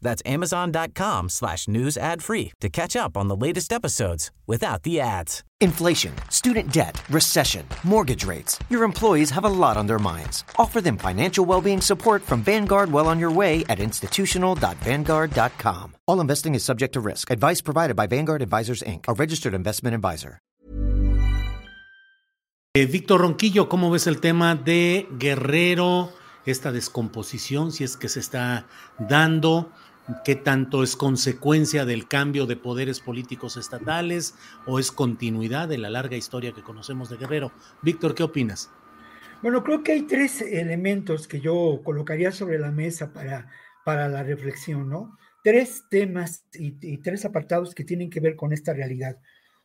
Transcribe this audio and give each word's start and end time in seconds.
That's 0.00 0.22
amazon.com 0.26 1.28
slash 1.28 1.68
news 1.68 1.96
ad 1.96 2.22
free 2.22 2.52
to 2.60 2.68
catch 2.68 2.96
up 2.96 3.16
on 3.16 3.28
the 3.28 3.36
latest 3.36 3.72
episodes 3.72 4.30
without 4.46 4.82
the 4.82 5.00
ads. 5.00 5.44
Inflation, 5.60 6.12
student 6.30 6.72
debt, 6.72 7.02
recession, 7.10 7.66
mortgage 7.82 8.24
rates. 8.24 8.58
Your 8.70 8.84
employees 8.84 9.30
have 9.30 9.44
a 9.44 9.48
lot 9.48 9.76
on 9.76 9.86
their 9.86 9.98
minds. 9.98 10.44
Offer 10.56 10.80
them 10.80 10.98
financial 10.98 11.44
well-being 11.44 11.80
support 11.80 12.22
from 12.22 12.42
Vanguard 12.42 12.92
well 12.92 13.08
on 13.08 13.18
your 13.18 13.32
way 13.32 13.64
at 13.68 13.80
institutional.vanguard.com. 13.80 15.96
All 16.06 16.20
investing 16.20 16.54
is 16.54 16.64
subject 16.64 16.94
to 16.94 17.00
risk. 17.00 17.30
Advice 17.30 17.60
provided 17.60 17.96
by 17.96 18.06
Vanguard 18.06 18.42
Advisors 18.42 18.82
Inc., 18.82 19.04
a 19.08 19.14
registered 19.14 19.54
investment 19.54 19.94
advisor. 19.94 20.38
Eh, 22.74 22.86
Víctor 22.86 23.22
Ronquillo, 23.22 23.68
¿cómo 23.68 23.90
ves 23.90 24.06
el 24.06 24.20
tema 24.20 24.54
de 24.54 25.08
Guerrero? 25.18 26.12
Esta 26.46 26.70
descomposición, 26.70 27.72
si 27.72 27.82
es 27.82 27.96
que 27.96 28.08
se 28.08 28.20
está 28.20 28.66
dando. 28.98 29.72
Qué 30.24 30.36
tanto 30.36 30.82
es 30.82 30.96
consecuencia 30.96 31.84
del 31.84 32.08
cambio 32.08 32.46
de 32.46 32.56
poderes 32.56 33.00
políticos 33.00 33.56
estatales 33.56 34.34
o 34.66 34.78
es 34.78 34.90
continuidad 34.90 35.68
de 35.68 35.78
la 35.78 35.90
larga 35.90 36.16
historia 36.16 36.52
que 36.52 36.62
conocemos 36.62 37.10
de 37.10 37.16
Guerrero. 37.16 37.52
Víctor, 37.82 38.14
¿qué 38.14 38.22
opinas? 38.22 38.70
Bueno, 39.42 39.62
creo 39.62 39.82
que 39.82 39.92
hay 39.92 40.02
tres 40.02 40.42
elementos 40.42 41.28
que 41.28 41.40
yo 41.40 41.80
colocaría 41.84 42.32
sobre 42.32 42.58
la 42.58 42.72
mesa 42.72 43.12
para, 43.12 43.48
para 43.84 44.08
la 44.08 44.22
reflexión, 44.22 44.88
¿no? 44.88 45.16
Tres 45.44 45.84
temas 45.90 46.44
y, 46.54 46.74
y 46.80 46.98
tres 46.98 47.24
apartados 47.24 47.74
que 47.74 47.84
tienen 47.84 48.10
que 48.10 48.20
ver 48.20 48.34
con 48.34 48.52
esta 48.52 48.72
realidad. 48.72 49.18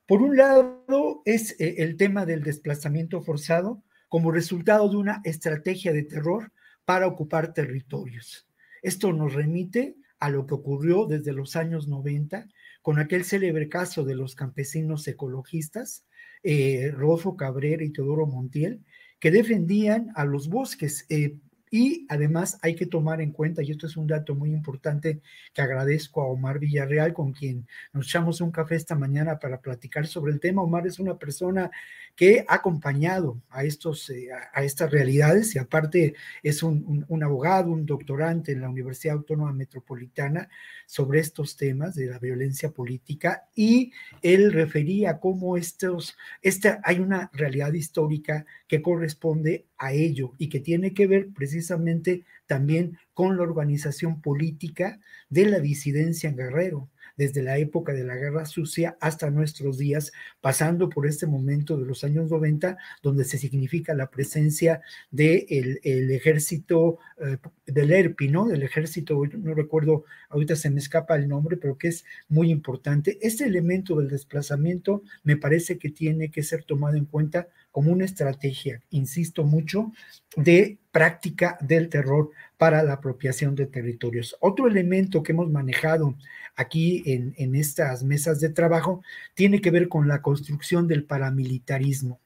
Por 0.05 0.21
un 0.21 0.37
lado 0.37 1.21
es 1.25 1.59
eh, 1.59 1.75
el 1.79 1.97
tema 1.97 2.25
del 2.25 2.43
desplazamiento 2.43 3.21
forzado 3.21 3.81
como 4.09 4.31
resultado 4.31 4.87
de 4.89 4.97
una 4.97 5.21
estrategia 5.23 5.91
de 5.93 6.03
terror 6.03 6.51
para 6.85 7.07
ocupar 7.07 7.53
territorios. 7.53 8.47
Esto 8.81 9.13
nos 9.13 9.33
remite 9.33 9.95
a 10.23 10.29
lo 10.29 10.47
que 10.47 10.53
ocurrió 10.53 11.05
desde 11.05 11.33
los 11.33 11.57
años 11.57 11.89
90 11.89 12.47
con 12.81 12.97
aquel 12.97 13.25
célebre 13.25 13.67
caso 13.67 14.05
de 14.05 14.15
los 14.15 14.35
campesinos 14.35 15.05
ecologistas, 15.05 16.05
eh, 16.43 16.91
Rodolfo 16.93 17.35
Cabrera 17.35 17.83
y 17.83 17.91
Teodoro 17.91 18.25
Montiel, 18.25 18.85
que 19.19 19.31
defendían 19.31 20.13
a 20.15 20.23
los 20.23 20.47
bosques. 20.47 21.05
Eh, 21.09 21.35
y 21.73 22.05
además 22.07 22.59
hay 22.61 22.75
que 22.75 22.85
tomar 22.85 23.19
en 23.19 23.31
cuenta, 23.31 23.63
y 23.63 23.71
esto 23.71 23.87
es 23.87 23.97
un 23.97 24.05
dato 24.05 24.35
muy 24.35 24.51
importante 24.51 25.21
que 25.55 25.61
agradezco 25.63 26.21
a 26.21 26.27
Omar 26.27 26.59
Villarreal, 26.59 27.15
con 27.15 27.33
quien 27.33 27.65
nos 27.93 28.05
echamos 28.05 28.41
un 28.41 28.51
café 28.51 28.75
esta 28.75 28.93
mañana 28.93 29.39
para 29.39 29.59
platicar 29.59 30.05
sobre 30.05 30.33
el 30.33 30.39
tema. 30.39 30.61
Omar 30.61 30.85
es 30.85 30.99
una 30.99 31.17
persona 31.17 31.71
que 32.15 32.45
ha 32.47 32.53
acompañado 32.53 33.41
a, 33.49 33.63
estos, 33.63 34.07
eh, 34.11 34.29
a, 34.53 34.63
estas 34.63 34.91
realidades 34.91 35.55
y 35.55 35.57
aparte 35.57 36.13
es 36.43 36.61
un, 36.61 37.05
un, 37.07 37.23
abogado, 37.23 37.71
un 37.71 37.87
doctorante 37.87 38.51
en 38.51 38.61
la 38.61 38.69
Universidad 38.69 39.15
Autónoma 39.15 39.51
Metropolitana 39.51 40.49
sobre 40.85 41.21
estos 41.21 41.57
temas 41.57 41.95
de 41.95 42.05
la 42.05 42.19
violencia 42.19 42.69
política 42.69 43.45
y 43.55 43.93
él 44.21 44.53
refería 44.53 45.19
cómo 45.19 45.57
estos, 45.57 46.15
esta, 46.43 46.81
hay 46.83 46.99
una 46.99 47.31
realidad 47.33 47.73
histórica 47.73 48.45
que 48.67 48.83
corresponde 48.83 49.65
a 49.83 49.91
ello 49.91 50.33
y 50.37 50.47
que 50.47 50.61
tiene 50.61 50.93
que 50.93 51.07
ver 51.07 51.29
precisamente 51.35 52.23
también 52.47 52.97
con 53.13 53.35
la 53.35 53.43
organización 53.43 54.21
política 54.21 54.99
de 55.29 55.45
la 55.45 55.59
disidencia 55.59 56.29
en 56.29 56.37
Guerrero 56.37 56.89
desde 57.15 57.43
la 57.43 57.57
época 57.57 57.93
de 57.93 58.03
la 58.03 58.15
Guerra 58.15 58.45
Sucia 58.45 58.97
hasta 58.99 59.29
nuestros 59.29 59.77
días, 59.77 60.11
pasando 60.41 60.89
por 60.89 61.05
este 61.05 61.27
momento 61.27 61.77
de 61.77 61.85
los 61.85 62.03
años 62.03 62.29
90, 62.31 62.77
donde 63.01 63.23
se 63.23 63.37
significa 63.37 63.93
la 63.93 64.09
presencia 64.09 64.81
del 65.11 65.43
de 65.53 65.79
el 65.83 66.11
ejército 66.11 66.97
eh, 67.19 67.37
del 67.65 67.91
ERPI, 67.91 68.29
¿no? 68.29 68.47
Del 68.47 68.63
ejército, 68.63 69.21
no 69.37 69.53
recuerdo, 69.53 70.05
ahorita 70.29 70.55
se 70.55 70.69
me 70.69 70.79
escapa 70.79 71.15
el 71.15 71.27
nombre, 71.27 71.57
pero 71.57 71.77
que 71.77 71.89
es 71.89 72.05
muy 72.29 72.49
importante. 72.49 73.17
Este 73.21 73.45
elemento 73.45 73.95
del 73.95 74.09
desplazamiento 74.09 75.03
me 75.23 75.37
parece 75.37 75.77
que 75.77 75.89
tiene 75.89 76.31
que 76.31 76.43
ser 76.43 76.63
tomado 76.63 76.97
en 76.97 77.05
cuenta 77.05 77.47
como 77.73 77.91
una 77.91 78.05
estrategia, 78.05 78.83
insisto 78.91 79.43
mucho, 79.43 79.91
de 80.37 80.77
práctica 80.91 81.57
del 81.59 81.89
terror 81.89 82.29
para 82.55 82.83
la 82.83 82.93
apropiación 82.93 83.55
de 83.55 83.65
territorios. 83.65 84.37
Otro 84.39 84.67
elemento 84.67 85.23
que 85.23 85.31
hemos 85.31 85.49
manejado 85.49 86.15
aquí 86.55 87.01
en, 87.07 87.55
estas 87.55 88.03
mesas 88.03 88.39
de 88.39 88.49
trabajo 88.49 89.01
tiene 89.33 89.59
que 89.59 89.71
ver 89.71 89.89
con 89.89 90.07
la 90.07 90.21
construcción 90.21 90.87
del 90.87 91.03
paramilitarismo. 91.03 92.21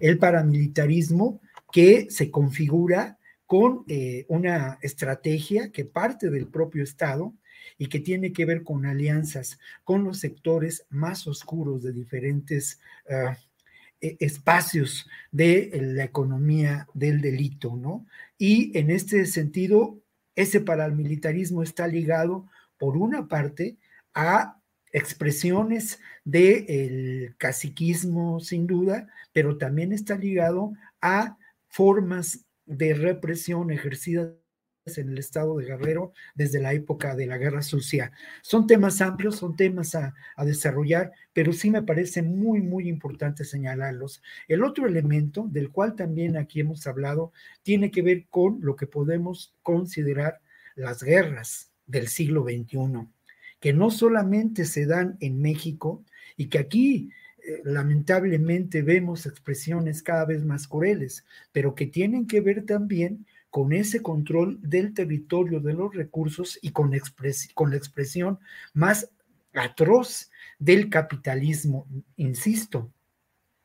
El 0.00 0.18
paramilitarismo 0.18 1.40
que 1.72 2.08
se 2.10 2.30
configura 2.30 3.16
con 3.46 3.84
eh, 3.88 4.26
una 4.28 4.78
estrategia 4.82 5.72
que 5.72 5.86
parte 5.86 6.28
del 6.28 6.46
propio 6.46 6.84
Estado 6.84 7.32
y 7.78 7.86
que 7.86 8.00
tiene 8.00 8.34
que 8.34 8.44
ver 8.44 8.64
con 8.64 8.84
alianzas 8.84 9.58
con 9.82 10.04
los 10.04 10.18
sectores 10.18 10.84
más 10.90 11.26
oscuros 11.26 11.82
de 11.82 11.92
diferentes 11.94 12.80
e, 13.08 13.14
espacios 14.00 15.08
de 15.30 15.70
la 15.82 16.04
economía 16.04 16.86
del 16.94 17.20
delito, 17.20 17.76
¿no? 17.76 18.06
Y 18.38 18.76
en 18.78 18.90
este 18.90 19.26
sentido, 19.26 20.00
ese 20.34 20.60
paramilitarismo 20.60 21.62
está 21.62 21.86
ligado, 21.86 22.46
por 22.78 22.96
una 22.96 23.28
parte, 23.28 23.76
a 24.14 24.56
expresiones 24.92 26.00
del 26.24 27.34
caciquismo, 27.38 28.40
sin 28.40 28.66
duda, 28.66 29.08
pero 29.32 29.58
también 29.58 29.92
está 29.92 30.16
ligado 30.16 30.72
a 31.00 31.36
formas 31.68 32.46
de 32.66 32.94
represión 32.94 33.70
ejercidas 33.70 34.39
en 34.86 35.10
el 35.10 35.18
estado 35.18 35.58
de 35.58 35.66
Guerrero 35.66 36.12
desde 36.34 36.60
la 36.60 36.72
época 36.72 37.14
de 37.14 37.26
la 37.26 37.38
Guerra 37.38 37.62
Sucia. 37.62 38.12
Son 38.42 38.66
temas 38.66 39.00
amplios, 39.00 39.36
son 39.36 39.54
temas 39.56 39.94
a, 39.94 40.14
desarrollar, 40.44 41.12
pero 41.32 41.52
sí 41.52 41.70
me 41.70 41.82
parece 41.82 42.22
muy, 42.22 42.60
muy 42.60 42.88
importante 42.88 43.44
señalarlos. 43.44 44.22
El 44.48 44.64
otro 44.64 44.86
elemento 44.86 45.46
del 45.50 45.70
cual 45.70 45.94
también 45.96 46.36
aquí 46.36 46.60
hemos 46.60 46.86
hablado 46.86 47.32
tiene 47.62 47.90
que 47.90 48.02
ver 48.02 48.26
con 48.28 48.58
lo 48.62 48.74
que 48.74 48.86
podemos 48.86 49.54
considerar 49.62 50.40
las 50.76 51.02
guerras 51.02 51.70
del 51.86 52.08
siglo 52.08 52.44
XXI, 52.44 53.06
que 53.60 53.72
no 53.72 53.90
solamente 53.90 54.64
se 54.64 54.86
dan 54.86 55.18
en 55.20 55.40
México 55.42 56.04
y 56.36 56.46
que 56.46 56.58
aquí 56.58 57.10
eh, 57.42 57.60
lamentablemente 57.64 58.82
vemos 58.82 59.26
expresiones 59.26 60.02
cada 60.02 60.24
vez 60.24 60.44
más 60.44 60.66
crueles, 60.66 61.26
pero 61.52 61.74
que 61.74 61.86
tienen 61.86 62.26
que 62.26 62.40
ver 62.40 62.64
también 62.64 63.26
con 63.50 63.72
ese 63.72 64.00
control 64.00 64.58
del 64.62 64.94
territorio, 64.94 65.60
de 65.60 65.74
los 65.74 65.94
recursos 65.94 66.58
y 66.62 66.70
con, 66.70 66.92
con 67.54 67.70
la 67.70 67.76
expresión 67.76 68.38
más 68.72 69.10
atroz 69.52 70.30
del 70.58 70.88
capitalismo, 70.88 71.86
insisto, 72.16 72.92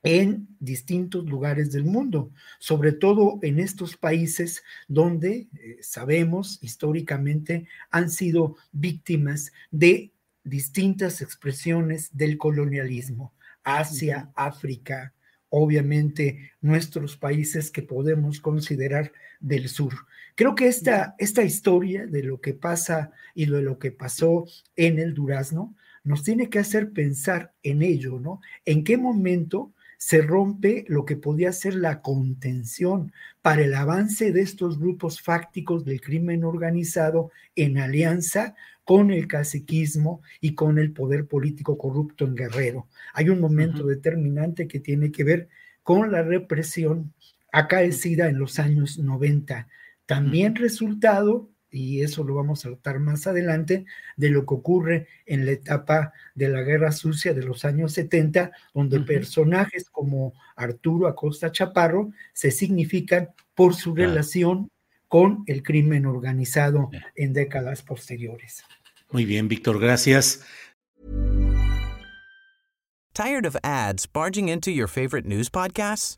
en 0.06 0.47
distintos 0.59 1.25
lugares 1.25 1.72
del 1.72 1.84
mundo, 1.84 2.31
sobre 2.59 2.91
todo 2.91 3.40
en 3.41 3.59
estos 3.59 3.97
países 3.97 4.63
donde 4.88 5.47
eh, 5.53 5.78
sabemos 5.81 6.59
históricamente 6.62 7.67
han 7.90 8.12
sido 8.12 8.56
víctimas 8.72 9.52
de 9.72 10.12
distintas 10.43 11.22
expresiones 11.22 12.16
del 12.16 12.37
colonialismo, 12.37 13.34
Asia, 13.64 14.29
África, 14.35 15.11
obviamente 15.57 16.52
nuestros 16.59 17.16
países 17.16 17.72
que 17.72 17.81
podemos 17.81 18.41
considerar 18.41 19.13
del 19.40 19.69
sur. 19.69 19.93
Creo 20.35 20.53
que 20.53 20.67
esta, 20.67 21.16
esta 21.17 21.43
historia 21.43 22.05
de 22.07 22.23
lo 22.23 22.41
que 22.41 22.53
pasa 22.53 23.11
y 23.34 23.46
de 23.46 23.61
lo 23.61 23.79
que 23.79 23.91
pasó 23.91 24.46
en 24.75 24.99
el 24.99 25.13
Durazno 25.13 25.73
nos 26.03 26.23
tiene 26.23 26.49
que 26.49 26.59
hacer 26.59 26.91
pensar 26.91 27.53
en 27.63 27.84
ello, 27.84 28.19
¿no? 28.19 28.41
¿En 28.66 28.84
qué 28.84 28.97
momento 28.97 29.72
se 29.97 30.22
rompe 30.22 30.86
lo 30.88 31.06
que 31.06 31.16
podía 31.16 31.52
ser 31.52 31.76
la 31.76 32.02
contención 32.02 33.12
para 33.42 33.64
el 33.64 33.74
avance 33.74 34.32
de 34.32 34.42
estos 34.42 34.80
grupos 34.80 35.22
fácticos 35.22 35.86
del 35.86 36.02
crimen 36.02 36.44
organizado 36.44 37.32
en 37.56 37.78
alianza 37.78 38.56
con 38.84 39.12
el 39.12 39.28
caciquismo 39.28 40.22
y 40.40 40.53
con 40.53 40.78
el 40.78 40.92
poder 40.94 41.28
político 41.28 41.78
corrupto 41.78 42.26
en 42.26 42.36
Guerrero. 42.36 42.88
Hay 43.14 43.30
un 43.30 43.40
momento 43.40 43.84
uh 43.84 43.86
-huh. 43.88 43.96
determinante 43.96 44.68
que 44.68 44.80
tiene 44.80 45.12
que 45.12 45.24
ver 45.24 45.50
con 45.84 46.12
la 46.12 46.22
represión 46.22 47.14
acaecida 47.52 48.28
en 48.30 48.38
los 48.38 48.59
años 48.59 49.00
90, 49.00 49.68
también 50.06 50.52
uh 50.52 50.56
-huh. 50.56 50.62
resultado 50.62 51.50
y 51.72 52.02
eso 52.02 52.23
lo 52.23 52.35
vamos 52.35 52.66
a 52.66 52.70
tratar 52.70 53.00
más 53.00 53.28
adelante, 53.28 53.85
de 54.16 54.29
lo 54.29 54.46
que 54.46 54.53
ocurre 54.53 55.08
en 55.26 55.46
la 55.46 55.52
etapa 55.52 56.14
de 56.34 56.50
la 56.50 56.62
Guerra 56.62 56.91
Sucia 56.91 57.34
de 57.34 57.44
los 57.44 57.66
años 57.66 57.94
70, 57.94 58.52
donde 58.73 59.00
personajes 59.02 59.90
como 59.90 60.34
Arturo 60.56 61.08
Acosta 61.08 61.52
Chaparro 61.52 62.12
se 62.34 62.52
significan 62.52 63.29
por 63.53 63.76
su 63.76 63.96
relación 63.96 64.70
con 65.08 65.44
el 65.47 65.64
crimen 65.64 66.06
organizado 66.06 66.90
en 67.16 67.34
décadas 67.34 67.82
posteriores. 67.82 68.64
Muy 69.11 69.26
bien, 69.26 69.47
Víctor, 69.47 69.79
gracias. 69.79 70.44
Tired 73.14 73.46
of 73.46 73.56
ads 73.64 74.06
barging 74.08 74.50
into 74.50 74.72
your 74.72 74.88
favorite 74.88 75.26
news 75.26 75.50
podcasts? 75.50 76.18